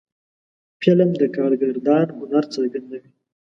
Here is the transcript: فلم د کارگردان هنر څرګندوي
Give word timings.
فلم 0.81 1.09
د 1.21 1.23
کارگردان 1.37 2.07
هنر 2.17 2.43
څرګندوي 2.55 3.11